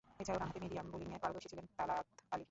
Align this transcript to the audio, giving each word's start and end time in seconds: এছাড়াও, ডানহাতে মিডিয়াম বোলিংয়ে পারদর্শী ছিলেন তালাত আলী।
এছাড়াও, 0.19 0.39
ডানহাতে 0.39 0.59
মিডিয়াম 0.59 0.87
বোলিংয়ে 0.91 1.19
পারদর্শী 1.23 1.47
ছিলেন 1.51 1.65
তালাত 1.77 2.07
আলী। 2.31 2.39